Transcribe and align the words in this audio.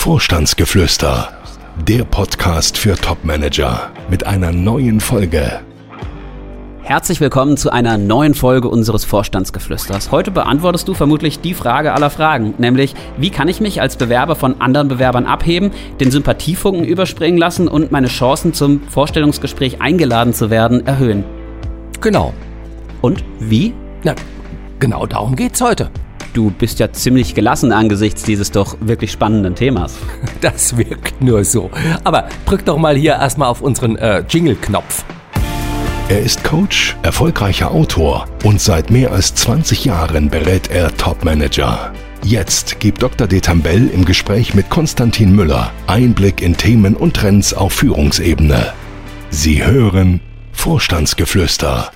Vorstandsgeflüster, 0.00 1.28
der 1.86 2.04
Podcast 2.04 2.78
für 2.78 2.96
Topmanager 2.96 3.90
mit 4.08 4.26
einer 4.26 4.50
neuen 4.50 4.98
Folge. 4.98 5.60
Herzlich 6.80 7.20
willkommen 7.20 7.58
zu 7.58 7.70
einer 7.70 7.98
neuen 7.98 8.32
Folge 8.32 8.68
unseres 8.68 9.04
Vorstandsgeflüsters. 9.04 10.10
Heute 10.10 10.30
beantwortest 10.30 10.88
du 10.88 10.94
vermutlich 10.94 11.40
die 11.40 11.52
Frage 11.52 11.92
aller 11.92 12.08
Fragen, 12.08 12.54
nämlich 12.56 12.94
wie 13.18 13.28
kann 13.28 13.48
ich 13.48 13.60
mich 13.60 13.82
als 13.82 13.96
Bewerber 13.96 14.36
von 14.36 14.62
anderen 14.62 14.88
Bewerbern 14.88 15.26
abheben, 15.26 15.70
den 16.00 16.10
Sympathiefunken 16.10 16.86
überspringen 16.86 17.36
lassen 17.38 17.68
und 17.68 17.92
meine 17.92 18.08
Chancen 18.08 18.54
zum 18.54 18.80
Vorstellungsgespräch 18.88 19.82
eingeladen 19.82 20.32
zu 20.32 20.48
werden 20.48 20.86
erhöhen. 20.86 21.24
Genau. 22.00 22.32
Und 23.02 23.22
wie? 23.38 23.74
Na, 24.02 24.14
genau 24.78 25.04
darum 25.04 25.36
geht's 25.36 25.60
heute. 25.60 25.90
Du 26.32 26.50
bist 26.50 26.78
ja 26.78 26.92
ziemlich 26.92 27.34
gelassen 27.34 27.72
angesichts 27.72 28.22
dieses 28.22 28.52
doch 28.52 28.76
wirklich 28.80 29.12
spannenden 29.12 29.54
Themas. 29.54 29.96
Das 30.40 30.76
wirkt 30.76 31.20
nur 31.20 31.44
so. 31.44 31.70
Aber 32.02 32.28
drück 32.46 32.64
doch 32.64 32.78
mal 32.78 32.96
hier 32.96 33.12
erstmal 33.12 33.48
auf 33.48 33.60
unseren 33.60 33.96
äh, 33.96 34.24
Jingle-Knopf. 34.26 35.04
Er 36.08 36.20
ist 36.20 36.42
Coach, 36.44 36.96
erfolgreicher 37.02 37.70
Autor 37.70 38.26
und 38.42 38.60
seit 38.60 38.90
mehr 38.90 39.12
als 39.12 39.34
20 39.34 39.84
Jahren 39.84 40.30
berät 40.30 40.70
er 40.70 40.96
Topmanager. 40.96 41.92
Jetzt 42.24 42.80
gibt 42.80 43.02
Dr. 43.02 43.26
Detambell 43.26 43.88
im 43.88 44.04
Gespräch 44.04 44.54
mit 44.54 44.70
Konstantin 44.70 45.34
Müller 45.34 45.72
Einblick 45.86 46.42
in 46.42 46.56
Themen 46.56 46.96
und 46.96 47.14
Trends 47.14 47.54
auf 47.54 47.74
Führungsebene. 47.74 48.72
Sie 49.30 49.64
hören 49.64 50.20
Vorstandsgeflüster. 50.52 51.90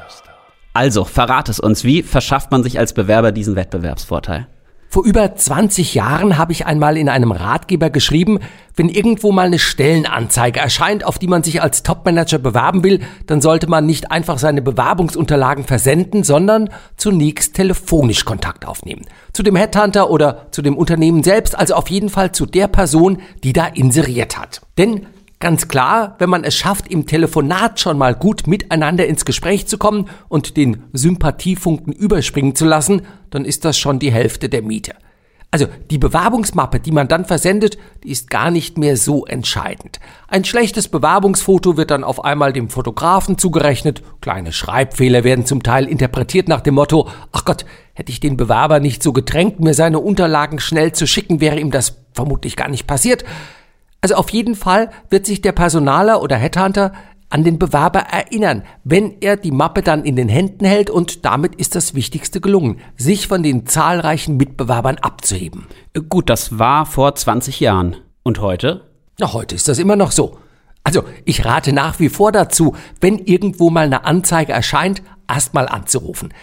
Also, 0.74 1.05
verrat 1.05 1.48
es 1.48 1.60
uns, 1.60 1.84
wie 1.84 2.02
verschafft 2.02 2.51
man 2.51 2.64
sich 2.64 2.80
als 2.80 2.95
Bewerber 2.95 3.30
diesen 3.30 3.55
Wettbewerbsvorteil? 3.55 4.48
Vor 4.88 5.05
über 5.05 5.34
20 5.34 5.95
Jahren 5.95 6.37
habe 6.37 6.52
ich 6.52 6.66
einmal 6.66 6.97
in 6.97 7.09
einem 7.09 7.33
Ratgeber 7.33 7.91
geschrieben, 7.91 8.38
wenn 8.77 8.88
irgendwo 8.88 9.33
mal 9.33 9.47
eine 9.47 9.59
Stellenanzeige 9.60 10.60
erscheint, 10.60 11.05
auf 11.05 11.19
die 11.19 11.27
man 11.28 11.45
sich 11.45 11.62
als 11.62 11.84
Topmanager 11.84 12.39
bewerben 12.39 12.83
will, 12.84 13.00
dann 13.27 13.41
sollte 13.41 13.69
man 13.69 13.86
nicht 13.86 14.11
einfach 14.11 14.39
seine 14.39 14.62
Bewerbungsunterlagen 14.62 15.64
versenden, 15.64 16.25
sondern 16.25 16.70
zunächst 16.97 17.55
telefonisch 17.55 18.25
Kontakt 18.25 18.67
aufnehmen. 18.67 19.02
Zu 19.33 19.42
dem 19.42 19.56
Headhunter 19.56 20.11
oder 20.11 20.47
zu 20.50 20.61
dem 20.62 20.77
Unternehmen 20.77 21.22
selbst, 21.22 21.56
also 21.56 21.75
auf 21.75 21.89
jeden 21.89 22.08
Fall 22.08 22.33
zu 22.33 22.47
der 22.47 22.69
Person, 22.69 23.19
die 23.42 23.52
da 23.52 23.67
inseriert 23.67 24.39
hat. 24.39 24.62
Denn 24.78 25.06
Ganz 25.45 25.69
klar, 25.69 26.17
wenn 26.20 26.31
man 26.31 26.42
es 26.42 26.56
schafft, 26.56 26.91
im 26.91 27.05
Telefonat 27.05 27.78
schon 27.78 27.98
mal 27.98 28.14
gut 28.14 28.47
miteinander 28.47 29.06
ins 29.06 29.27
Gespräch 29.27 29.67
zu 29.67 29.77
kommen 29.77 30.09
und 30.31 30.56
den 30.56 30.84
Sympathiefunken 30.95 31.92
überspringen 31.92 32.55
zu 32.55 32.64
lassen, 32.64 33.03
dann 33.28 33.45
ist 33.45 33.67
das 33.67 33.77
schon 33.77 33.98
die 33.98 34.11
Hälfte 34.11 34.48
der 34.48 34.62
Miete. 34.62 34.95
Also 35.51 35.67
die 35.91 35.98
Bewerbungsmappe, 35.98 36.81
die 36.81 36.92
man 36.92 37.09
dann 37.09 37.27
versendet, 37.27 37.77
die 38.05 38.11
ist 38.11 38.31
gar 38.31 38.51
nicht 38.51 38.78
mehr 38.78 38.97
so 38.97 39.27
entscheidend. 39.27 40.01
Ein 40.28 40.47
schlechtes 40.47 40.89
Bewerbungsfoto 40.89 41.77
wird 41.77 41.91
dann 41.91 42.05
auf 42.05 42.25
einmal 42.25 42.55
dem 42.55 42.70
Fotografen 42.70 43.36
zugerechnet, 43.36 44.03
kleine 44.23 44.51
Schreibfehler 44.51 45.25
werden 45.25 45.45
zum 45.45 45.62
Teil 45.62 45.84
interpretiert 45.84 46.48
nach 46.48 46.62
dem 46.62 46.77
Motto, 46.77 47.06
ach 47.33 47.45
Gott, 47.45 47.67
hätte 47.92 48.11
ich 48.11 48.19
den 48.19 48.39
Bewerber 48.39 48.81
nicht 48.81 49.03
so 49.03 49.12
gedrängt, 49.12 49.61
mir 49.61 49.75
seine 49.75 50.01
Unterlagen 50.01 50.58
schnell 50.58 50.92
zu 50.92 51.06
schicken, 51.06 51.42
wäre 51.42 51.61
ihm 51.61 51.70
das 51.70 51.98
vermutlich 52.14 52.56
gar 52.56 52.70
nicht 52.70 52.86
passiert. 52.86 53.27
Also 54.05 54.16
auf 54.16 54.28
jeden 54.28 54.55
Fall 54.55 54.91
wird 55.08 55.24
sich 55.24 55.41
der 55.41 55.52
Personaler 55.52 56.20
oder 56.20 56.36
Headhunter 56.36 56.92
an 57.30 57.42
den 57.42 57.58
Bewerber 57.58 58.00
erinnern, 58.00 58.62
wenn 58.84 59.14
er 59.22 59.38
die 59.38 59.50
Mappe 59.50 59.80
dann 59.80 60.05
in 60.05 60.14
den 60.14 60.28
Händen 60.28 60.66
hält 60.66 60.91
und 60.91 61.24
damit 61.24 61.55
ist 61.55 61.74
das 61.74 61.94
Wichtigste 61.94 62.42
gelungen, 62.42 62.80
sich 62.98 63.28
von 63.28 63.42
den 63.42 63.64
zahlreichen 63.64 64.36
Mitbewerbern 64.36 64.98
abzuheben. 64.98 65.69
Gut, 66.11 66.28
das 66.28 66.58
war 66.58 66.84
vor 66.84 67.14
20 67.14 67.61
Jahren. 67.61 67.96
Und 68.22 68.42
heute? 68.42 68.83
Na, 69.19 69.33
heute 69.33 69.55
ist 69.55 69.69
das 69.69 69.78
immer 69.78 69.96
noch 69.96 70.11
so. 70.11 70.36
Also, 70.83 71.05
ich 71.24 71.46
rate 71.46 71.72
nach 71.72 71.98
wie 71.98 72.11
vor 72.11 72.30
dazu, 72.30 72.77
wenn 73.00 73.20
irgendwo 73.20 73.70
mal 73.70 73.86
eine 73.86 74.05
Anzeige 74.05 74.52
erscheint, 74.52 75.00
erstmal 75.27 75.66
anzurufen. 75.66 76.34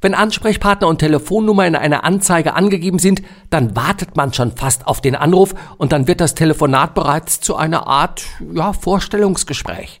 Wenn 0.00 0.14
Ansprechpartner 0.14 0.88
und 0.88 0.98
Telefonnummer 0.98 1.66
in 1.66 1.76
einer 1.76 2.04
Anzeige 2.04 2.54
angegeben 2.54 2.98
sind, 2.98 3.22
dann 3.50 3.76
wartet 3.76 4.16
man 4.16 4.32
schon 4.32 4.52
fast 4.52 4.86
auf 4.86 5.00
den 5.00 5.14
Anruf 5.14 5.54
und 5.76 5.92
dann 5.92 6.08
wird 6.08 6.20
das 6.20 6.34
Telefonat 6.34 6.94
bereits 6.94 7.40
zu 7.40 7.56
einer 7.56 7.86
Art 7.86 8.22
ja, 8.54 8.72
Vorstellungsgespräch. 8.72 10.00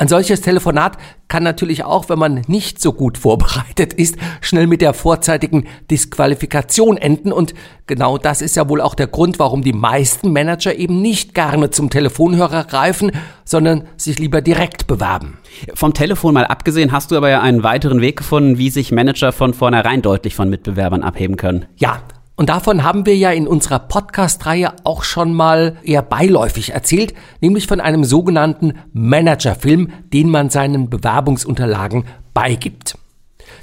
Ein 0.00 0.08
solches 0.08 0.40
Telefonat 0.40 0.96
kann 1.28 1.42
natürlich 1.42 1.84
auch, 1.84 2.08
wenn 2.08 2.18
man 2.18 2.40
nicht 2.46 2.80
so 2.80 2.94
gut 2.94 3.18
vorbereitet 3.18 3.92
ist, 3.92 4.16
schnell 4.40 4.66
mit 4.66 4.80
der 4.80 4.94
vorzeitigen 4.94 5.66
Disqualifikation 5.90 6.96
enden. 6.96 7.32
Und 7.32 7.52
genau 7.86 8.16
das 8.16 8.40
ist 8.40 8.56
ja 8.56 8.66
wohl 8.70 8.80
auch 8.80 8.94
der 8.94 9.08
Grund, 9.08 9.38
warum 9.38 9.60
die 9.60 9.74
meisten 9.74 10.32
Manager 10.32 10.74
eben 10.74 11.02
nicht 11.02 11.34
gerne 11.34 11.68
zum 11.68 11.90
Telefonhörer 11.90 12.64
greifen, 12.64 13.12
sondern 13.44 13.88
sich 13.98 14.18
lieber 14.18 14.40
direkt 14.40 14.86
bewerben. 14.86 15.36
Vom 15.74 15.92
Telefon 15.92 16.32
mal 16.32 16.46
abgesehen, 16.46 16.92
hast 16.92 17.10
du 17.10 17.18
aber 17.18 17.28
ja 17.28 17.42
einen 17.42 17.62
weiteren 17.62 18.00
Weg 18.00 18.16
gefunden, 18.16 18.56
wie 18.56 18.70
sich 18.70 18.92
Manager 18.92 19.32
von 19.32 19.52
vornherein 19.52 20.00
deutlich 20.00 20.34
von 20.34 20.48
Mitbewerbern 20.48 21.02
abheben 21.02 21.36
können. 21.36 21.66
Ja, 21.76 22.00
und 22.40 22.48
davon 22.48 22.84
haben 22.84 23.04
wir 23.04 23.14
ja 23.18 23.32
in 23.32 23.46
unserer 23.46 23.80
Podcast-Reihe 23.80 24.72
auch 24.84 25.02
schon 25.02 25.34
mal 25.34 25.76
eher 25.82 26.00
beiläufig 26.00 26.70
erzählt, 26.70 27.12
nämlich 27.42 27.66
von 27.66 27.82
einem 27.82 28.02
sogenannten 28.02 28.78
Managerfilm, 28.94 29.92
den 30.10 30.30
man 30.30 30.48
seinen 30.48 30.88
Bewerbungsunterlagen 30.88 32.04
beigibt. 32.32 32.96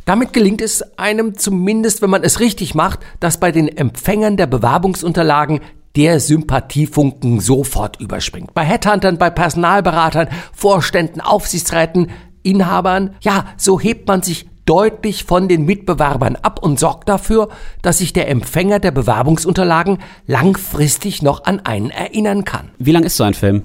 Damit 0.06 0.32
gelingt 0.32 0.62
es 0.62 1.00
einem 1.00 1.40
zumindest, 1.40 2.04
wenn 2.04 2.12
man 2.12 2.22
es 2.22 2.40
richtig 2.40 2.76
macht, 2.76 3.00
dass 3.20 3.40
bei 3.40 3.52
den 3.52 3.68
Empfängern 3.68 4.38
der 4.38 4.46
Bewerbungsunterlagen 4.46 5.62
der 5.96 6.20
Sympathiefunken 6.20 7.40
sofort 7.40 8.00
überspringt. 8.00 8.54
Bei 8.54 8.64
Headhuntern, 8.64 9.18
bei 9.18 9.32
Personalberatern, 9.32 10.28
Vorständen, 10.54 11.20
Aufsichtsräten, 11.20 12.12
Inhabern, 12.44 13.16
ja, 13.22 13.48
so 13.58 13.80
hebt 13.80 14.08
man 14.08 14.22
sich 14.22 14.48
deutlich 14.68 15.24
von 15.24 15.48
den 15.48 15.66
Mitbewerbern 15.66 16.36
ab 16.36 16.62
und 16.62 16.80
sorgt 16.80 17.10
dafür, 17.10 17.50
dass 17.82 17.98
sich 17.98 18.14
der 18.14 18.30
Empfänger 18.30 18.80
der 18.80 18.92
Bewerbungsunterlagen 18.92 19.98
langfristig 20.28 21.24
noch 21.24 21.46
an 21.46 21.62
einen 21.62 21.90
erinnern 21.90 22.44
kann. 22.44 22.70
Wie 22.78 22.92
lang 22.92 23.04
ist 23.04 23.18
so 23.18 23.24
ein 23.24 23.34
Film? 23.34 23.64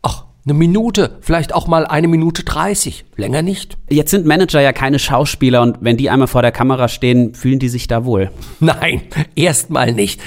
Ach, 0.00 0.24
eine 0.44 0.54
Minute, 0.54 1.18
vielleicht 1.20 1.54
auch 1.54 1.66
mal 1.66 1.86
eine 1.86 2.08
Minute 2.08 2.44
dreißig, 2.44 3.04
länger 3.16 3.42
nicht. 3.42 3.76
Jetzt 3.90 4.12
sind 4.12 4.26
Manager 4.26 4.60
ja 4.60 4.72
keine 4.72 4.98
Schauspieler 4.98 5.60
und 5.60 5.78
wenn 5.80 5.96
die 5.96 6.08
einmal 6.08 6.28
vor 6.28 6.42
der 6.42 6.52
Kamera 6.52 6.88
stehen, 6.88 7.34
fühlen 7.34 7.58
die 7.58 7.68
sich 7.68 7.88
da 7.88 8.04
wohl. 8.04 8.30
Nein, 8.60 9.02
erstmal 9.34 9.92
nicht. 9.92 10.20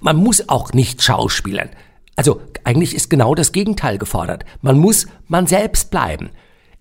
Man 0.00 0.16
muss 0.16 0.48
auch 0.48 0.72
nicht 0.72 1.02
schauspielern. 1.02 1.70
Also 2.14 2.40
eigentlich 2.64 2.94
ist 2.94 3.10
genau 3.10 3.34
das 3.34 3.52
Gegenteil 3.52 3.98
gefordert. 3.98 4.44
Man 4.62 4.78
muss 4.78 5.06
man 5.26 5.46
selbst 5.46 5.90
bleiben. 5.90 6.30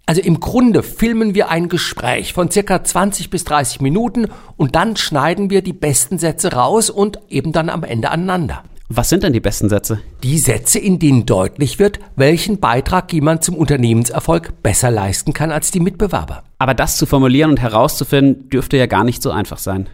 Also 0.10 0.22
im 0.22 0.40
Grunde 0.40 0.84
filmen 0.84 1.36
wir 1.36 1.50
ein 1.50 1.68
Gespräch 1.68 2.32
von 2.32 2.50
circa 2.50 2.82
20 2.82 3.30
bis 3.30 3.44
30 3.44 3.82
Minuten 3.82 4.28
und 4.56 4.76
dann 4.76 4.96
schneiden 4.96 5.50
wir 5.50 5.62
die 5.62 5.74
besten 5.74 6.18
Sätze 6.18 6.54
raus 6.54 6.90
und 6.90 7.20
eben 7.28 7.52
dann 7.52 7.70
am 7.70 7.84
Ende 7.84 8.10
aneinander. 8.10 8.64
Was 8.88 9.10
sind 9.10 9.24
denn 9.24 9.34
die 9.34 9.42
besten 9.42 9.68
Sätze? 9.68 10.00
Die 10.24 10.38
Sätze, 10.38 10.80
in 10.80 10.98
denen 10.98 11.26
deutlich 11.26 11.78
wird, 11.78 12.00
welchen 12.16 12.62
Beitrag 12.62 13.12
jemand 13.12 13.44
zum 13.44 13.58
Unternehmenserfolg 13.58 14.64
besser 14.64 14.92
leisten 14.92 15.34
kann 15.34 15.52
als 15.52 15.72
die 15.72 15.82
Mitbewerber. 15.82 16.44
Aber 16.58 16.74
das 16.74 16.96
zu 16.96 17.06
formulieren 17.06 17.52
und 17.52 17.60
herauszufinden, 17.60 18.50
dürfte 18.50 18.78
ja 18.78 18.86
gar 18.86 19.04
nicht 19.04 19.22
so 19.22 19.32
einfach 19.32 19.58
sein. 19.58 19.90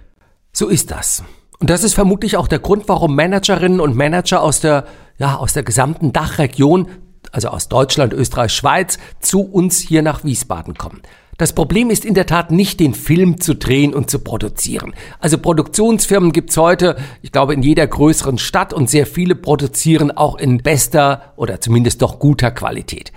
So 0.51 0.67
ist 0.67 0.91
das. 0.91 1.23
Und 1.59 1.71
das 1.71 1.83
ist 1.83 1.95
vermutlich 1.95 2.37
auch 2.37 2.47
der 2.47 2.59
Grund, 2.59 2.87
warum 2.87 3.15
Managerinnen 3.15 3.79
und 3.79 3.95
Manager 3.95 4.43
aus 4.43 4.59
der, 4.59 4.85
ja, 5.17 5.37
aus 5.37 5.53
der 5.53 5.63
gesamten 5.63 6.13
Dachregion 6.13 6.87
also 7.33 7.49
aus 7.49 7.67
Deutschland, 7.67 8.13
Österreich, 8.13 8.53
Schweiz, 8.53 8.97
zu 9.19 9.41
uns 9.41 9.79
hier 9.79 10.01
nach 10.01 10.23
Wiesbaden 10.23 10.75
kommen. 10.75 11.01
Das 11.37 11.53
Problem 11.53 11.89
ist 11.89 12.05
in 12.05 12.13
der 12.13 12.27
Tat 12.27 12.51
nicht, 12.51 12.79
den 12.79 12.93
Film 12.93 13.41
zu 13.41 13.55
drehen 13.55 13.93
und 13.93 14.09
zu 14.09 14.19
produzieren. 14.19 14.93
Also 15.19 15.39
Produktionsfirmen 15.39 16.31
gibt's 16.31 16.55
heute, 16.57 16.95
ich 17.23 17.31
glaube, 17.31 17.55
in 17.55 17.63
jeder 17.63 17.87
größeren 17.87 18.37
Stadt 18.37 18.71
und 18.71 18.89
sehr 18.89 19.07
viele 19.07 19.33
produzieren 19.33 20.11
auch 20.11 20.37
in 20.37 20.59
bester 20.59 21.33
oder 21.35 21.59
zumindest 21.59 22.03
doch 22.03 22.19
guter 22.19 22.51
Qualität. 22.51 23.11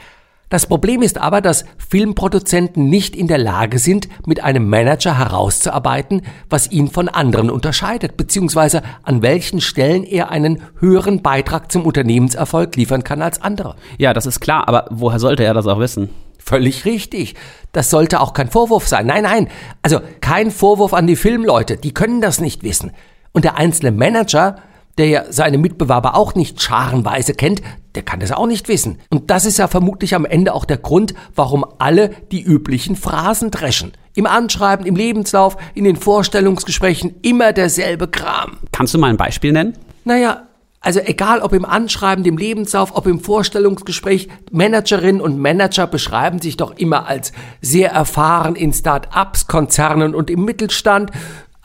Das 0.48 0.66
Problem 0.66 1.02
ist 1.02 1.19
aber, 1.19 1.40
dass 1.40 1.64
Filmproduzenten 1.88 2.88
nicht 2.88 3.16
in 3.16 3.26
der 3.26 3.38
Lage 3.38 3.81
sind, 3.81 4.08
mit 4.26 4.44
einem 4.44 4.69
Manager 4.69 5.19
herauszuarbeiten, 5.19 6.22
was 6.48 6.70
ihn 6.70 6.88
von 6.88 7.08
anderen 7.08 7.50
unterscheidet, 7.50 8.16
beziehungsweise 8.16 8.82
an 9.02 9.22
welchen 9.22 9.60
Stellen 9.60 10.04
er 10.04 10.31
einen 10.31 10.62
höheren 10.78 11.20
Beitrag 11.20 11.72
zum 11.72 11.84
Unternehmenserfolg 11.84 12.76
liefern 12.76 13.02
kann 13.02 13.22
als 13.22 13.43
andere. 13.43 13.75
Ja, 13.98 14.12
das 14.12 14.26
ist 14.26 14.38
klar, 14.38 14.69
aber 14.69 14.87
woher 14.90 15.19
sollte 15.19 15.43
er 15.43 15.52
das 15.52 15.66
auch 15.66 15.81
wissen? 15.81 16.10
Völlig 16.38 16.84
richtig. 16.84 17.34
Das 17.72 17.90
sollte 17.90 18.20
auch 18.20 18.32
kein 18.32 18.48
Vorwurf 18.48 18.87
sein. 18.87 19.06
Nein, 19.06 19.25
nein. 19.25 19.48
Also 19.82 20.00
kein 20.20 20.52
Vorwurf 20.52 20.94
an 20.94 21.08
die 21.08 21.16
Filmleute. 21.16 21.76
Die 21.76 21.93
können 21.93 22.20
das 22.20 22.40
nicht 22.40 22.62
wissen. 22.62 22.93
Und 23.32 23.44
der 23.44 23.56
einzelne 23.56 23.90
Manager 23.90 24.56
der 24.98 25.08
ja 25.08 25.25
seine 25.31 25.58
Mitbewerber 25.58 26.14
auch 26.14 26.34
nicht 26.34 26.62
scharenweise 26.62 27.34
kennt, 27.34 27.60
der 27.94 28.02
kann 28.02 28.20
das 28.20 28.32
auch 28.32 28.46
nicht 28.46 28.69
wissen. 28.69 28.98
Und 29.10 29.31
das 29.31 29.44
ist 29.44 29.58
ja 29.58 29.69
vermutlich 29.69 30.14
am 30.14 30.25
Ende 30.25 30.54
auch 30.54 30.64
der 30.64 30.78
Grund, 30.78 31.14
warum 31.34 31.64
alle 31.78 32.10
die 32.32 32.43
üblichen 32.43 32.96
Phrasen 32.96 33.50
dreschen. 33.50 33.93
Im 34.14 34.26
Anschreiben, 34.26 34.87
im 34.87 34.96
Lebenslauf, 34.96 35.56
in 35.75 35.84
den 35.84 35.96
Vorstellungsgesprächen 35.96 37.16
immer 37.22 37.52
derselbe 37.52 38.08
Kram. 38.08 38.58
Kannst 38.72 38.94
du 38.94 38.98
mal 38.98 39.10
ein 39.10 39.16
Beispiel 39.16 39.52
nennen? 39.52 39.76
Naja, 40.04 40.46
Also 40.87 41.00
egal 41.00 41.40
ob 41.40 41.52
im 41.52 41.64
Anschreiben, 41.64 42.22
dem 42.22 42.38
Lebenslauf, 42.38 42.96
ob 42.96 43.08
im 43.08 43.19
Vorstellungsgespräch, 43.19 44.28
Managerinnen 44.52 45.20
und 45.20 45.37
Manager 45.37 45.88
beschreiben 45.88 46.40
sich 46.40 46.56
doch 46.56 46.76
immer 46.76 47.08
als 47.08 47.32
sehr 47.60 47.90
erfahren 47.90 48.54
in 48.54 48.72
Start-ups, 48.72 49.48
Konzernen 49.48 50.14
und 50.14 50.31
im 50.31 50.44
Mittelstand 50.44 51.10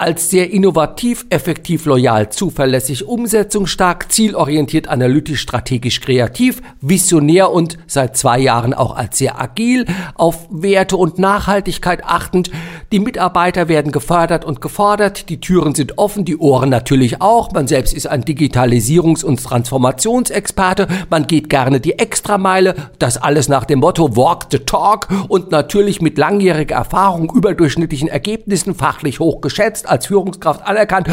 als 0.01 0.31
sehr 0.31 0.51
innovativ, 0.51 1.27
effektiv, 1.29 1.85
loyal, 1.85 2.31
zuverlässig, 2.31 3.07
umsetzungsstark, 3.07 4.11
zielorientiert, 4.11 4.87
analytisch, 4.87 5.41
strategisch, 5.41 6.01
kreativ, 6.01 6.63
visionär 6.81 7.51
und 7.51 7.77
seit 7.85 8.17
zwei 8.17 8.39
Jahren 8.39 8.73
auch 8.73 8.95
als 8.95 9.19
sehr 9.19 9.39
agil, 9.39 9.85
auf 10.15 10.47
Werte 10.49 10.97
und 10.97 11.19
Nachhaltigkeit 11.19 12.03
achtend. 12.03 12.49
Die 12.91 12.99
Mitarbeiter 12.99 13.67
werden 13.67 13.91
gefördert 13.91 14.43
und 14.43 14.59
gefordert, 14.59 15.29
die 15.29 15.39
Türen 15.39 15.75
sind 15.75 15.99
offen, 15.99 16.25
die 16.25 16.37
Ohren 16.37 16.69
natürlich 16.69 17.21
auch. 17.21 17.51
Man 17.51 17.67
selbst 17.67 17.93
ist 17.93 18.07
ein 18.07 18.23
Digitalisierungs- 18.23 19.23
und 19.23 19.41
Transformationsexperte. 19.43 20.87
Man 21.11 21.27
geht 21.27 21.47
gerne 21.47 21.79
die 21.79 21.99
Extrameile. 21.99 22.73
Das 22.97 23.17
alles 23.17 23.49
nach 23.49 23.65
dem 23.65 23.79
Motto 23.79 24.17
Walk 24.17 24.47
the 24.49 24.59
Talk 24.59 25.09
und 25.27 25.51
natürlich 25.51 26.01
mit 26.01 26.17
langjähriger 26.17 26.75
Erfahrung, 26.75 27.31
überdurchschnittlichen 27.31 28.07
Ergebnissen, 28.07 28.73
fachlich 28.73 29.19
hoch 29.19 29.41
geschätzt 29.41 29.90
als 29.91 30.07
Führungskraft 30.07 30.65
anerkannt. 30.65 31.07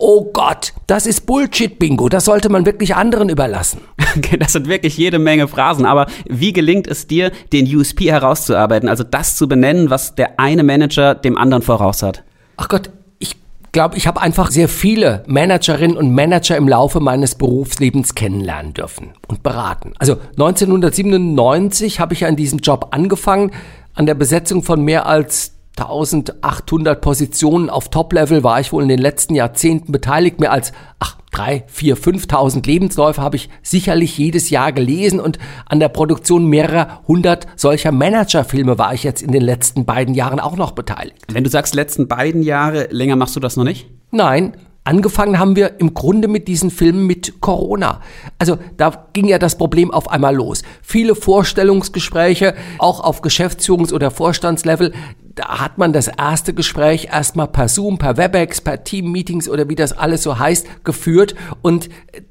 Oh 0.00 0.30
Gott, 0.32 0.74
das 0.86 1.06
ist 1.06 1.26
Bullshit-Bingo. 1.26 2.08
Das 2.08 2.24
sollte 2.24 2.48
man 2.50 2.64
wirklich 2.64 2.94
anderen 2.94 3.28
überlassen. 3.28 3.80
Das 4.38 4.52
sind 4.52 4.68
wirklich 4.68 4.96
jede 4.96 5.18
Menge 5.18 5.48
Phrasen. 5.48 5.84
Aber 5.84 6.06
wie 6.28 6.52
gelingt 6.52 6.86
es 6.86 7.06
dir, 7.06 7.30
den 7.52 7.66
USP 7.76 8.10
herauszuarbeiten? 8.10 8.88
Also 8.88 9.04
das 9.04 9.36
zu 9.36 9.48
benennen, 9.48 9.90
was 9.90 10.14
der 10.14 10.40
eine 10.40 10.62
Manager 10.62 11.14
dem 11.14 11.36
anderen 11.36 11.62
voraus 11.62 12.02
hat? 12.02 12.24
Ach 12.56 12.68
Gott, 12.68 12.90
ich 13.18 13.36
glaube, 13.72 13.96
ich 13.96 14.06
habe 14.06 14.20
einfach 14.20 14.50
sehr 14.50 14.68
viele 14.68 15.24
Managerinnen 15.26 15.96
und 15.96 16.12
Manager 16.12 16.56
im 16.56 16.68
Laufe 16.68 17.00
meines 17.00 17.34
Berufslebens 17.34 18.14
kennenlernen 18.14 18.74
dürfen 18.74 19.10
und 19.28 19.42
beraten. 19.42 19.92
Also 19.98 20.16
1997 20.32 22.00
habe 22.00 22.14
ich 22.14 22.24
an 22.24 22.34
diesem 22.34 22.60
Job 22.60 22.88
angefangen, 22.92 23.52
an 23.94 24.06
der 24.06 24.14
Besetzung 24.14 24.62
von 24.62 24.82
mehr 24.82 25.06
als 25.06 25.57
1800 25.80 27.00
Positionen 27.00 27.70
auf 27.70 27.88
Top-Level 27.88 28.42
war 28.42 28.60
ich 28.60 28.72
wohl 28.72 28.82
in 28.82 28.88
den 28.88 28.98
letzten 28.98 29.34
Jahrzehnten 29.34 29.92
beteiligt. 29.92 30.40
Mehr 30.40 30.52
als 30.52 30.72
ach, 30.98 31.16
drei, 31.30 31.64
vier, 31.66 31.96
5.000 31.96 32.66
Lebensläufe 32.66 33.22
habe 33.22 33.36
ich 33.36 33.48
sicherlich 33.62 34.18
jedes 34.18 34.50
Jahr 34.50 34.72
gelesen 34.72 35.20
und 35.20 35.38
an 35.66 35.80
der 35.80 35.88
Produktion 35.88 36.46
mehrerer 36.46 37.02
hundert 37.06 37.46
solcher 37.56 37.92
Managerfilme 37.92 38.78
war 38.78 38.94
ich 38.94 39.02
jetzt 39.02 39.22
in 39.22 39.32
den 39.32 39.42
letzten 39.42 39.84
beiden 39.84 40.14
Jahren 40.14 40.40
auch 40.40 40.56
noch 40.56 40.72
beteiligt. 40.72 41.24
Wenn 41.32 41.44
du 41.44 41.50
sagst 41.50 41.74
letzten 41.74 42.08
beiden 42.08 42.42
Jahre, 42.42 42.88
länger 42.90 43.16
machst 43.16 43.36
du 43.36 43.40
das 43.40 43.56
noch 43.56 43.64
nicht? 43.64 43.88
Nein, 44.10 44.54
Angefangen 44.88 45.38
haben 45.38 45.54
wir 45.54 45.80
im 45.80 45.92
Grunde 45.92 46.28
mit 46.28 46.48
diesen 46.48 46.70
Filmen 46.70 47.06
mit 47.06 47.42
Corona. 47.42 48.00
Also 48.38 48.56
da 48.78 49.08
ging 49.12 49.26
ja 49.26 49.38
das 49.38 49.58
Problem 49.58 49.90
auf 49.90 50.10
einmal 50.10 50.34
los. 50.34 50.62
Viele 50.80 51.14
Vorstellungsgespräche, 51.14 52.54
auch 52.78 53.00
auf 53.00 53.22
Geschäftsführungs- 53.22 53.92
oder 53.92 54.10
Vorstandslevel, 54.10 54.94
da 55.38 55.60
hat 55.60 55.78
man 55.78 55.92
das 55.92 56.08
erste 56.08 56.52
Gespräch 56.52 57.08
erstmal 57.12 57.46
per 57.46 57.68
Zoom, 57.68 57.98
per 57.98 58.16
Webex, 58.16 58.60
per 58.60 58.82
Team-Meetings 58.82 59.48
oder 59.48 59.68
wie 59.68 59.76
das 59.76 59.92
alles 59.92 60.24
so 60.24 60.38
heißt, 60.38 60.84
geführt 60.84 61.36
und 61.62 61.88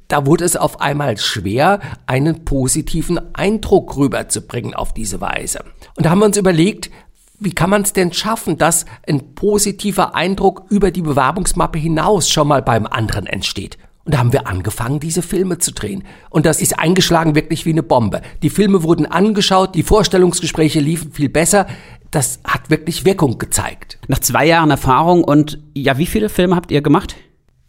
da 0.09 0.25
wurde 0.25 0.43
es 0.43 0.57
auf 0.57 0.81
einmal 0.81 1.17
schwer, 1.17 1.79
einen 2.05 2.43
positiven 2.43 3.33
Eindruck 3.33 3.95
rüberzubringen 3.95 4.73
auf 4.73 4.93
diese 4.93 5.21
Weise. 5.21 5.63
Und 5.95 6.05
da 6.05 6.09
haben 6.09 6.19
wir 6.19 6.25
uns 6.25 6.37
überlegt, 6.37 6.91
wie 7.39 7.53
kann 7.53 7.69
man 7.69 7.83
es 7.83 7.93
denn 7.93 8.11
schaffen, 8.11 8.57
dass 8.57 8.85
ein 9.07 9.35
positiver 9.35 10.15
Eindruck 10.15 10.65
über 10.69 10.91
die 10.91 11.01
Bewerbungsmappe 11.01 11.77
hinaus 11.77 12.29
schon 12.29 12.47
mal 12.47 12.61
beim 12.61 12.87
anderen 12.87 13.27
entsteht? 13.27 13.77
Und 14.07 14.13
da 14.13 14.19
haben 14.19 14.31
wir 14.31 14.47
angefangen, 14.47 15.01
diese 15.01 15.21
Filme 15.21 15.57
zu 15.57 15.73
drehen. 15.73 16.05
Und 16.29 16.45
das 16.45 16.61
ist 16.61 16.79
eingeschlagen 16.79 17.35
wirklich 17.35 17.65
wie 17.65 17.71
eine 17.71 17.83
Bombe. 17.83 18.21
Die 18.41 18.49
Filme 18.49 18.81
wurden 18.81 19.05
angeschaut, 19.05 19.75
die 19.75 19.83
Vorstellungsgespräche 19.83 20.79
liefen 20.79 21.11
viel 21.11 21.27
besser. 21.27 21.67
Das 22.11 22.39
hat 22.45 22.69
wirklich 22.69 23.05
Wirkung 23.05 23.37
gezeigt. 23.37 23.99
Nach 24.07 24.19
zwei 24.19 24.45
Jahren 24.45 24.71
Erfahrung 24.71 25.23
und 25.23 25.59
ja, 25.73 25.97
wie 25.97 26.05
viele 26.05 26.29
Filme 26.29 26.55
habt 26.55 26.71
ihr 26.71 26.81
gemacht? 26.81 27.15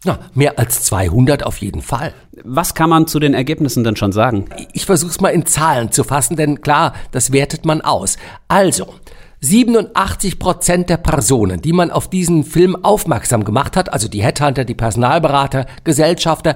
Ja, 0.05 0.19
mehr 0.33 0.57
als 0.57 0.83
200 0.83 1.43
auf 1.43 1.57
jeden 1.57 1.81
Fall. 1.81 2.13
Was 2.45 2.73
kann 2.73 2.89
man 2.89 3.07
zu 3.07 3.19
den 3.19 3.33
Ergebnissen 3.33 3.83
denn 3.83 3.97
schon 3.97 4.13
sagen? 4.13 4.45
Ich 4.71 4.85
versuche 4.85 5.11
es 5.11 5.19
mal 5.19 5.29
in 5.29 5.45
Zahlen 5.45 5.91
zu 5.91 6.05
fassen, 6.05 6.37
denn 6.37 6.61
klar, 6.61 6.93
das 7.11 7.33
wertet 7.33 7.65
man 7.65 7.81
aus. 7.81 8.17
Also, 8.47 8.93
87 9.41 10.39
Prozent 10.39 10.89
der 10.89 10.97
Personen, 10.97 11.61
die 11.61 11.73
man 11.73 11.91
auf 11.91 12.09
diesen 12.09 12.45
Film 12.45 12.77
aufmerksam 12.83 13.43
gemacht 13.43 13.75
hat, 13.75 13.91
also 13.91 14.07
die 14.07 14.23
Headhunter, 14.23 14.63
die 14.63 14.73
Personalberater, 14.73 15.65
Gesellschafter, 15.83 16.55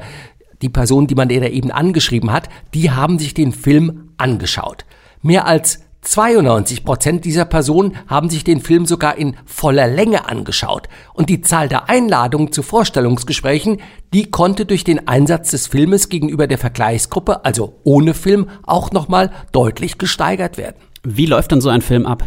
die 0.62 0.69
Personen, 0.69 1.07
die 1.07 1.15
man 1.15 1.27
da 1.27 1.36
eben 1.36 1.71
angeschrieben 1.71 2.31
hat, 2.31 2.47
die 2.74 2.91
haben 2.91 3.19
sich 3.19 3.33
den 3.33 3.51
Film 3.51 4.12
angeschaut. 4.18 4.86
Mehr 5.21 5.45
als 5.45 5.79
92 6.03 6.83
Prozent 6.83 7.25
dieser 7.25 7.45
Personen 7.45 7.95
haben 8.07 8.29
sich 8.29 8.44
den 8.44 8.59
Film 8.59 8.85
sogar 8.85 9.17
in 9.17 9.38
voller 9.45 9.88
Länge 9.88 10.27
angeschaut. 10.27 10.89
Und 11.13 11.29
die 11.29 11.41
Zahl 11.41 11.69
der 11.69 11.89
Einladungen 11.89 12.51
zu 12.51 12.61
Vorstellungsgesprächen, 12.61 13.81
die 14.13 14.29
konnte 14.29 14.65
durch 14.65 14.83
den 14.83 15.07
Einsatz 15.07 15.51
des 15.51 15.67
Filmes 15.67 16.09
gegenüber 16.09 16.47
der 16.47 16.57
Vergleichsgruppe, 16.57 17.45
also 17.45 17.79
ohne 17.83 18.13
Film, 18.13 18.50
auch 18.63 18.91
nochmal 18.91 19.31
deutlich 19.53 19.97
gesteigert 19.97 20.57
werden. 20.57 20.75
Wie 21.03 21.25
läuft 21.25 21.51
dann 21.51 21.61
so 21.61 21.69
ein 21.69 21.81
Film 21.81 22.05
ab? 22.05 22.23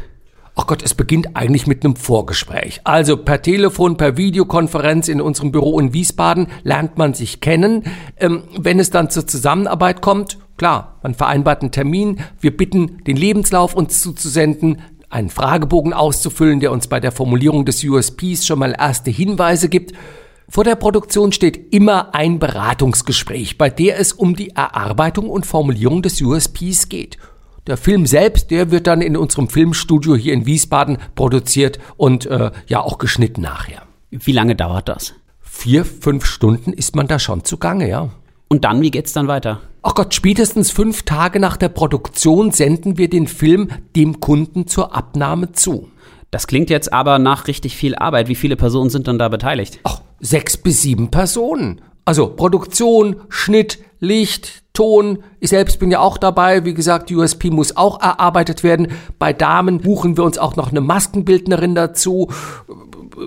Ach 0.59 0.67
Gott, 0.67 0.83
es 0.83 0.95
beginnt 0.95 1.37
eigentlich 1.37 1.67
mit 1.67 1.85
einem 1.85 1.97
Vorgespräch. 1.97 2.81
Also 2.85 3.19
per 3.19 3.43
Telefon, 3.43 3.99
per 3.99 4.17
Videokonferenz 4.17 5.09
in 5.09 5.21
unserem 5.21 5.53
Büro 5.53 5.79
in 5.79 5.93
Wiesbaden 5.93 6.47
lernt 6.63 6.97
man 6.97 7.13
sich 7.13 7.43
kennen. 7.43 7.85
Ähm, 8.17 8.45
wenn 8.59 8.81
es 8.81 8.89
dann 8.89 9.11
zur 9.11 9.27
Zusammenarbeit 9.27 10.01
kommt, 10.01 10.39
klar, 10.57 10.99
man 11.03 11.15
vereinbart 11.15 11.63
einen 11.63 11.73
Termin. 11.73 12.21
Wir 12.41 12.57
bitten, 12.57 13.05
den 13.05 13.17
Lebenslauf 13.17 13.75
uns 13.75 14.03
zuzusenden, 14.03 14.81
einen 15.09 15.31
Fragebogen 15.31 15.93
auszufüllen, 15.93 16.61
der 16.61 16.73
uns 16.73 16.89
bei 16.89 17.01
der 17.01 17.13
Formulierung 17.13 17.65
des 17.65 17.83
USPs 17.85 18.47
schon 18.47 18.59
mal 18.59 18.75
erste 18.77 19.11
Hinweise 19.11 19.69
gibt. 19.69 19.93
Vor 20.49 20.65
der 20.65 20.77
Produktion 20.77 21.33
steht 21.33 21.75
immer 21.75 22.15
ein 22.15 22.39
Beratungsgespräch, 22.39 23.59
bei 23.59 23.69
der 23.69 23.99
es 23.99 24.13
um 24.13 24.37
die 24.37 24.51
Erarbeitung 24.51 25.29
und 25.29 25.45
Formulierung 25.45 26.03
des 26.03 26.21
USPs 26.21 26.89
geht. 26.89 27.19
Der 27.67 27.77
Film 27.77 28.07
selbst, 28.07 28.53
der 28.53 28.71
wird 28.71 28.87
dann 28.87 29.03
in 29.03 29.17
unserem 29.17 29.49
Filmstudio 29.49 30.15
hier 30.15 30.35
in 30.35 30.47
Wiesbaden 30.47 30.99
produziert 31.17 31.81
und 31.97 32.27
äh, 32.27 32.53
ja 32.69 32.81
auch 32.81 32.99
geschnitten 32.99 33.41
nachher. 33.41 33.83
Wie 34.11 34.33
lange 34.33 34.55
dauert 34.55 34.89
das? 34.89 35.15
Vier, 35.41 35.85
fünf 35.85 36.27
Stunden 36.27 36.73
ist 36.73 36.95
man 36.95 37.09
da 37.09 37.19
schon 37.19 37.43
zugange, 37.43 37.89
ja. 37.89 38.11
Und 38.49 38.65
dann, 38.65 38.81
wie 38.81 38.91
geht's 38.91 39.13
dann 39.13 39.29
weiter? 39.29 39.61
Ach 39.83 39.95
Gott, 39.95 40.15
spätestens 40.15 40.71
fünf 40.71 41.03
Tage 41.03 41.41
nach 41.41 41.57
der 41.57 41.69
Produktion 41.69 42.51
senden 42.51 42.99
wir 42.99 43.09
den 43.09 43.29
Film 43.29 43.69
dem 43.95 44.21
Kunden 44.21 44.67
zur 44.67 44.95
Abnahme 44.95 45.53
zu. 45.53 45.89
Das 46.31 46.47
klingt 46.47 46.71
jetzt 46.71 46.93
aber 46.93 47.19
nach 47.19 47.47
richtig 47.47 47.77
viel 47.77 47.95
Arbeit. 47.95 48.29
Wie 48.29 48.35
viele 48.35 48.57
Personen 48.57 48.91
sind 48.91 49.09
dann 49.09 49.19
da 49.19 49.29
beteiligt? 49.29 49.81
Ach, 49.85 50.03
sechs 50.21 50.57
bis 50.57 50.83
sieben 50.83 51.11
Personen. 51.11 51.81
Also 52.05 52.29
Produktion, 52.29 53.17
Schnitt, 53.29 53.79
Licht, 54.01 54.63
Ton. 54.73 55.21
Ich 55.41 55.51
selbst 55.51 55.79
bin 55.79 55.91
ja 55.91 56.01
auch 56.01 56.19
dabei. 56.19 56.65
Wie 56.65 56.75
gesagt, 56.75 57.11
USP 57.11 57.51
muss 57.51 57.77
auch 57.77 58.01
erarbeitet 58.01 58.63
werden. 58.63 58.89
Bei 59.19 59.33
Damen 59.33 59.81
buchen 59.81 60.17
wir 60.17 60.25
uns 60.25 60.37
auch 60.37 60.57
noch 60.57 60.71
eine 60.71 60.81
Maskenbildnerin 60.81 61.75
dazu. 61.75 62.31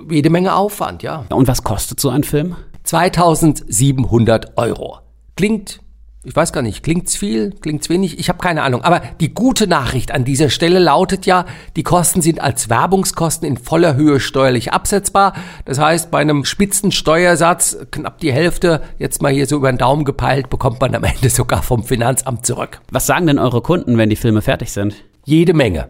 Jede 0.10 0.30
Menge 0.30 0.56
Aufwand, 0.56 1.04
ja. 1.04 1.26
Und 1.30 1.48
was 1.48 1.64
kostet 1.64 2.00
so 2.00 2.10
ein 2.10 2.24
Film? 2.24 2.56
2700 2.84 4.58
Euro. 4.58 5.00
Klingt 5.40 5.80
ich 6.26 6.36
weiß 6.36 6.52
gar 6.52 6.62
nicht, 6.62 6.84
klingt's 6.84 7.16
viel, 7.16 7.52
klingt's 7.52 7.88
wenig? 7.88 8.20
Ich 8.20 8.28
habe 8.28 8.40
keine 8.40 8.64
Ahnung. 8.64 8.82
Aber 8.82 9.02
die 9.22 9.34
gute 9.34 9.68
Nachricht 9.68 10.12
an 10.12 10.26
dieser 10.26 10.50
Stelle 10.50 10.78
lautet 10.80 11.26
ja, 11.26 11.46
die 11.78 11.84
Kosten 11.84 12.22
sind 12.22 12.42
als 12.42 12.70
Werbungskosten 12.70 13.48
in 13.48 13.56
voller 13.56 13.96
Höhe 13.96 14.20
steuerlich 14.20 14.74
absetzbar. 14.74 15.34
Das 15.64 15.80
heißt, 15.80 16.12
bei 16.12 16.20
einem 16.20 16.44
Spitzensteuersatz, 16.44 17.78
knapp 17.92 18.18
die 18.20 18.34
Hälfte, 18.34 18.82
jetzt 18.98 19.22
mal 19.22 19.32
hier 19.32 19.48
so 19.48 19.56
über 19.56 19.72
den 19.72 19.78
Daumen 19.78 20.04
gepeilt, 20.04 20.50
bekommt 20.50 20.82
man 20.82 20.94
am 20.94 21.06
Ende 21.06 21.30
sogar 21.30 21.64
vom 21.64 21.86
Finanzamt 21.86 22.46
zurück. 22.46 22.82
Was 22.92 23.06
sagen 23.06 23.26
denn 23.26 23.40
eure 23.40 23.62
Kunden, 23.62 23.98
wenn 23.98 24.10
die 24.10 24.18
Filme 24.18 24.42
fertig 24.42 24.74
sind? 24.74 24.96
Jede 25.24 25.54
Menge. 25.54 25.88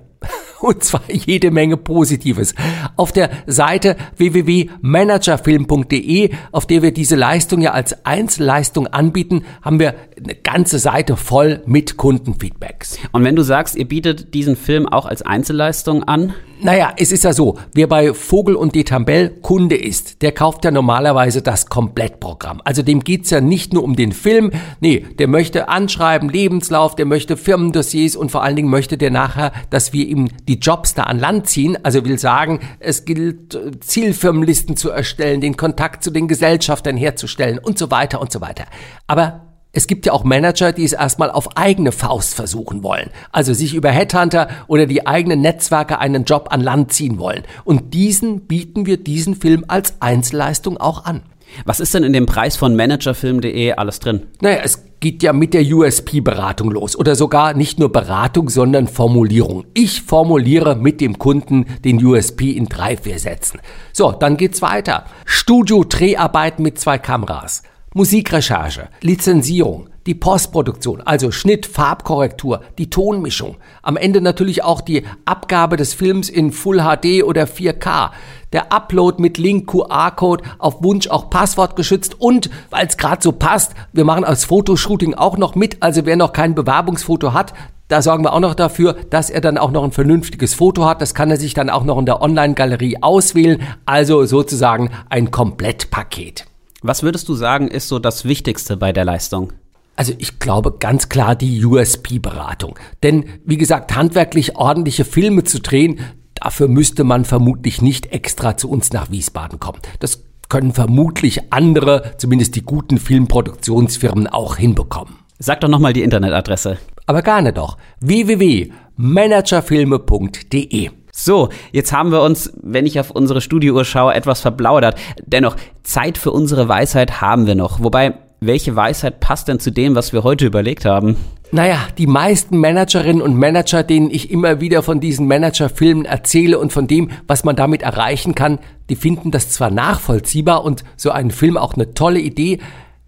Und 0.61 0.83
zwar 0.83 1.01
jede 1.09 1.51
Menge 1.51 1.77
Positives. 1.77 2.53
Auf 2.95 3.11
der 3.11 3.29
Seite 3.47 3.95
www.managerfilm.de, 4.17 6.31
auf 6.51 6.65
der 6.65 6.81
wir 6.81 6.91
diese 6.91 7.15
Leistung 7.15 7.61
ja 7.61 7.71
als 7.71 8.05
Einzelleistung 8.05 8.87
anbieten, 8.87 9.43
haben 9.61 9.79
wir 9.79 9.95
eine 10.17 10.35
ganze 10.35 10.79
Seite 10.79 11.15
voll 11.15 11.61
mit 11.65 11.95
Kundenfeedbacks. 11.97 12.97
Und 13.11 13.23
wenn 13.23 13.35
du 13.35 13.43
sagst, 13.43 13.75
ihr 13.75 13.87
bietet 13.87 14.33
diesen 14.33 14.55
Film 14.55 14.87
auch 14.87 15.05
als 15.05 15.21
Einzelleistung 15.21 16.03
an? 16.03 16.33
Naja, 16.61 16.91
es 16.97 17.13
ist 17.13 17.23
ja 17.23 17.31
so, 17.31 17.57
wer 17.73 17.87
bei 17.87 18.13
Vogel 18.13 18.55
und 18.55 18.75
Detambell 18.75 19.29
Kunde 19.29 19.77
ist, 19.77 20.21
der 20.21 20.33
kauft 20.33 20.65
ja 20.65 20.71
normalerweise 20.71 21.41
das 21.41 21.67
Komplettprogramm. 21.67 22.59
Also 22.65 22.81
dem 22.81 22.99
geht's 22.99 23.29
ja 23.29 23.39
nicht 23.39 23.71
nur 23.71 23.81
um 23.81 23.95
den 23.95 24.11
Film, 24.11 24.51
nee, 24.81 25.05
der 25.19 25.29
möchte 25.29 25.69
Anschreiben, 25.69 26.27
Lebenslauf, 26.27 26.95
der 26.95 27.05
möchte 27.05 27.37
Firmendossiers 27.37 28.17
und 28.17 28.29
vor 28.29 28.43
allen 28.43 28.57
Dingen 28.57 28.69
möchte 28.69 28.97
der 28.97 29.09
nachher, 29.09 29.53
dass 29.69 29.93
wir 29.93 30.05
ihm 30.05 30.27
die 30.49 30.59
Jobs 30.59 30.95
da 30.95 31.03
an 31.03 31.19
Land 31.19 31.47
ziehen. 31.47 31.77
Also 31.83 32.03
will 32.03 32.19
sagen, 32.19 32.59
es 32.79 33.05
gilt 33.05 33.57
Zielfirmenlisten 33.79 34.75
zu 34.75 34.89
erstellen, 34.89 35.39
den 35.39 35.55
Kontakt 35.55 36.03
zu 36.03 36.11
den 36.11 36.27
Gesellschaftern 36.27 36.97
herzustellen 36.97 37.59
und 37.59 37.77
so 37.77 37.91
weiter 37.91 38.19
und 38.19 38.31
so 38.31 38.41
weiter. 38.41 38.65
Aber 39.07 39.45
Es 39.71 39.85
gibt 39.85 40.07
ja 40.07 40.13
auch 40.13 40.23
Manager, 40.23 40.71
die 40.71 40.83
es 40.83 40.93
erstmal 40.93 41.29
auf 41.29 41.55
eigene 41.55 41.91
Faust 41.91 42.33
versuchen 42.33 42.81
wollen. 42.81 43.11
Also 43.31 43.53
sich 43.53 43.75
über 43.75 43.91
Headhunter 43.91 44.47
oder 44.65 44.87
die 44.87 45.05
eigenen 45.05 45.41
Netzwerke 45.41 45.99
einen 45.99 46.23
Job 46.23 46.47
an 46.49 46.61
Land 46.61 46.91
ziehen 46.91 47.19
wollen. 47.19 47.43
Und 47.65 47.93
diesen 47.93 48.47
bieten 48.47 48.87
wir 48.87 48.97
diesen 48.97 49.35
Film 49.35 49.65
als 49.67 49.93
Einzelleistung 49.99 50.77
auch 50.77 51.05
an. 51.05 51.21
Was 51.65 51.79
ist 51.79 51.93
denn 51.93 52.03
in 52.03 52.13
dem 52.13 52.25
Preis 52.25 52.57
von 52.57 52.75
managerfilm.de 52.75 53.73
alles 53.73 53.99
drin? 53.99 54.23
Naja, 54.41 54.61
es 54.63 54.88
geht 54.99 55.23
ja 55.23 55.33
mit 55.33 55.53
der 55.53 55.63
USP-Beratung 55.63 56.71
los. 56.71 56.95
Oder 56.97 57.15
sogar 57.15 57.53
nicht 57.53 57.79
nur 57.79 57.91
Beratung, 57.91 58.49
sondern 58.49 58.87
Formulierung. 58.87 59.65
Ich 59.73 60.01
formuliere 60.01 60.75
mit 60.75 61.01
dem 61.01 61.17
Kunden 61.17 61.65
den 61.83 62.03
USP 62.03 62.51
in 62.51 62.65
drei, 62.65 62.97
vier 62.97 63.19
Sätzen. 63.19 63.59
So, 63.93 64.11
dann 64.11 64.37
geht's 64.37 64.61
weiter. 64.61 65.05
Studio-Dreharbeiten 65.25 66.63
mit 66.63 66.79
zwei 66.79 66.97
Kameras. 66.97 67.63
Musikrecherche, 67.93 68.89
Lizenzierung, 69.01 69.89
die 70.09 70.15
Postproduktion, 70.15 71.01
also 71.01 71.29
Schnitt, 71.29 71.67
Farbkorrektur, 71.67 72.61
die 72.79 72.89
Tonmischung, 72.89 73.57
am 73.83 73.95
Ende 73.95 74.21
natürlich 74.21 74.63
auch 74.63 74.81
die 74.81 75.03
Abgabe 75.25 75.77
des 75.77 75.93
Films 75.93 76.29
in 76.29 76.51
Full 76.51 76.79
HD 76.79 77.23
oder 77.23 77.43
4K, 77.43 78.09
der 78.51 78.73
Upload 78.73 79.21
mit 79.21 79.37
Link, 79.37 79.69
QR-Code, 79.69 80.43
auf 80.57 80.81
Wunsch 80.81 81.09
auch 81.09 81.29
passwortgeschützt 81.29 82.19
und, 82.19 82.49
weil 82.71 82.87
es 82.87 82.97
gerade 82.97 83.21
so 83.21 83.31
passt, 83.31 83.75
wir 83.93 84.03
machen 84.03 84.23
als 84.23 84.45
Fotoshooting 84.45 85.13
auch 85.13 85.37
noch 85.37 85.53
mit, 85.53 85.77
also 85.83 86.07
wer 86.07 86.15
noch 86.15 86.33
kein 86.33 86.55
Bewerbungsfoto 86.55 87.33
hat, 87.33 87.53
da 87.87 88.01
sorgen 88.01 88.23
wir 88.23 88.33
auch 88.33 88.39
noch 88.39 88.55
dafür, 88.55 88.95
dass 89.11 89.29
er 89.29 89.41
dann 89.41 89.59
auch 89.59 89.69
noch 89.69 89.83
ein 89.83 89.91
vernünftiges 89.91 90.55
Foto 90.55 90.85
hat. 90.85 91.01
Das 91.01 91.15
kann 91.15 91.31
er 91.31 91.37
sich 91.37 91.55
dann 91.55 91.71
auch 91.71 91.83
noch 91.83 91.97
in 91.97 92.05
der 92.05 92.21
Online-Galerie 92.21 92.97
auswählen. 93.01 93.63
Also 93.87 94.25
sozusagen 94.25 94.91
ein 95.09 95.31
Komplettpaket. 95.31 96.45
Was 96.83 97.01
würdest 97.01 97.27
du 97.29 97.33
sagen, 97.33 97.67
ist 97.67 97.87
so 97.87 97.97
das 97.97 98.25
Wichtigste 98.25 98.77
bei 98.77 98.93
der 98.93 99.05
Leistung? 99.05 99.53
Also 99.99 100.13
ich 100.17 100.39
glaube 100.39 100.77
ganz 100.79 101.09
klar 101.09 101.35
die 101.35 101.63
USP-Beratung. 101.65 102.79
Denn 103.03 103.25
wie 103.43 103.57
gesagt, 103.57 103.97
handwerklich 103.97 104.55
ordentliche 104.55 105.03
Filme 105.03 105.43
zu 105.43 105.59
drehen, 105.59 105.99
dafür 106.35 106.69
müsste 106.69 107.03
man 107.03 107.25
vermutlich 107.25 107.81
nicht 107.81 108.13
extra 108.13 108.55
zu 108.55 108.69
uns 108.69 108.93
nach 108.93 109.11
Wiesbaden 109.11 109.59
kommen. 109.59 109.79
Das 109.99 110.23
können 110.47 110.71
vermutlich 110.71 111.51
andere, 111.51 112.13
zumindest 112.17 112.55
die 112.55 112.61
guten 112.61 112.97
Filmproduktionsfirmen 112.97 114.27
auch 114.27 114.55
hinbekommen. 114.55 115.15
Sag 115.37 115.59
doch 115.59 115.67
nochmal 115.67 115.91
die 115.91 116.03
Internetadresse. 116.03 116.77
Aber 117.05 117.21
gerne 117.21 117.51
doch. 117.51 117.77
www.managerfilme.de 117.99 120.91
so, 121.11 121.49
jetzt 121.73 121.91
haben 121.91 122.13
wir 122.13 122.21
uns, 122.21 122.53
wenn 122.63 122.85
ich 122.85 123.01
auf 123.01 123.11
unsere 123.11 123.41
Studiouhr 123.41 123.83
schaue, 123.83 124.13
etwas 124.13 124.39
verplaudert. 124.39 124.97
Dennoch, 125.25 125.57
Zeit 125.83 126.17
für 126.17 126.31
unsere 126.31 126.69
Weisheit 126.69 127.19
haben 127.19 127.45
wir 127.45 127.55
noch. 127.55 127.83
Wobei, 127.83 128.13
welche 128.39 128.75
Weisheit 128.75 129.19
passt 129.19 129.47
denn 129.47 129.59
zu 129.59 129.71
dem, 129.71 129.95
was 129.95 130.13
wir 130.13 130.23
heute 130.23 130.45
überlegt 130.45 130.85
haben? 130.85 131.17
Naja, 131.51 131.79
die 131.97 132.07
meisten 132.07 132.57
Managerinnen 132.57 133.21
und 133.21 133.35
Manager, 133.35 133.83
denen 133.83 134.11
ich 134.11 134.29
immer 134.29 134.61
wieder 134.61 134.83
von 134.83 134.99
diesen 134.99 135.27
Managerfilmen 135.27 136.05
erzähle 136.05 136.59
und 136.59 136.71
von 136.71 136.87
dem, 136.87 137.09
was 137.27 137.43
man 137.43 137.55
damit 137.55 137.81
erreichen 137.81 138.35
kann, 138.35 138.59
die 138.89 138.95
finden 138.95 139.31
das 139.31 139.49
zwar 139.49 139.71
nachvollziehbar 139.71 140.63
und 140.63 140.83
so 140.95 141.09
einen 141.09 141.31
Film 141.31 141.57
auch 141.57 141.73
eine 141.73 141.93
tolle 141.93 142.19
Idee, 142.19 142.59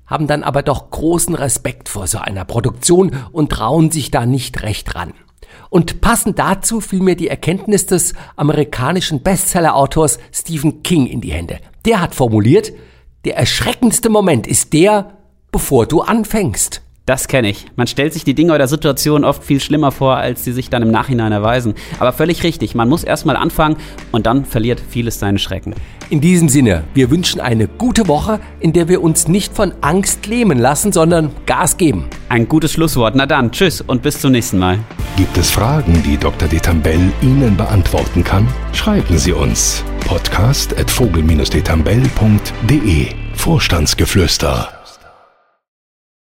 haben 0.08 0.28
dann 0.28 0.44
aber 0.44 0.64
doch 0.64 0.90
großen 0.90 1.36
Respekt 1.36 1.88
vor 1.88 2.08
so 2.08 2.18
einer 2.18 2.44
Produktion 2.44 3.12
und 3.32 3.52
trauen 3.52 3.92
sich 3.92 4.12
da 4.12 4.26
nicht 4.26 4.64
recht 4.64 4.96
ran. 4.96 5.14
Und 5.70 6.02
passend 6.02 6.40
dazu 6.40 6.82
fiel 6.82 7.02
mir 7.02 7.16
die 7.16 7.30
Erkenntnis 7.30 7.86
des 7.86 8.14
amerikanischen 8.36 9.22
Bestseller-Autors 9.22 10.20
Stephen 10.34 10.84
King 10.84 11.06
in 11.06 11.22
die 11.22 11.32
Hände. 11.32 11.60
Der 11.86 12.02
hat 12.02 12.16
formuliert, 12.16 12.74
der 13.24 13.38
erschreckendste 13.38 14.10
Moment 14.10 14.48
ist 14.48 14.74
der, 14.74 15.14
bevor 15.51 15.86
du 15.86 16.01
anfängst. 16.01 16.81
Das 17.08 17.27
kenne 17.27 17.50
ich. 17.50 17.65
Man 17.75 17.88
stellt 17.88 18.13
sich 18.13 18.24
die 18.24 18.36
Dinge 18.36 18.53
oder 18.53 18.67
Situationen 18.67 19.25
oft 19.25 19.43
viel 19.43 19.60
schlimmer 19.60 19.91
vor, 19.91 20.17
als 20.17 20.43
sie 20.43 20.53
sich 20.53 20.70
dann 20.70 20.84
im 20.84 20.91
Nachhinein 20.91 21.31
erweisen. 21.31 21.74
Aber 22.00 22.13
völlig 22.13 22.43
richtig. 22.43 22.75
Man 22.75 22.88
muss 22.88 23.03
erstmal 23.03 23.36
anfangen 23.36 23.77
und 24.12 24.27
dann 24.27 24.46
verliert 24.46 24.79
vieles 24.88 25.20
seinen 25.20 25.39
Schrecken. 25.39 25.74
In 26.12 26.22
diesem 26.22 26.48
Sinne, 26.48 26.84
wir 26.93 27.10
wünschen 27.10 27.41
eine 27.41 27.67
gute 27.67 28.08
Woche, 28.08 28.39
in 28.60 28.72
der 28.72 28.88
wir 28.88 29.01
uns 29.01 29.27
nicht 29.27 29.55
von 29.55 29.74
Angst 29.81 30.27
lähmen 30.27 30.60
lassen, 30.60 30.93
sondern 30.93 31.31
Gas 31.48 31.77
geben. 31.77 32.05
Ein 32.29 32.48
gutes 32.48 32.74
Schlusswort. 32.74 33.15
Na 33.15 33.25
dann, 33.25 33.51
tschüss 33.51 33.81
und 33.81 34.03
bis 34.03 34.22
zum 34.22 34.31
nächsten 34.31 34.60
Mal. 34.60 34.77
Gibt 35.17 35.36
es 35.38 35.50
Fragen, 35.50 36.03
die 36.03 36.17
Dr. 36.17 36.48
Detambell 36.48 37.12
Ihnen 37.22 37.58
beantworten 37.58 38.24
kann? 38.24 38.48
Schreiben 38.74 39.17
Sie 39.17 39.34
uns. 39.34 39.84
Podcast 40.05 40.77
at 40.77 40.91
vogel-detambell.de 40.91 43.08
Vorstandsgeflüster 43.34 44.81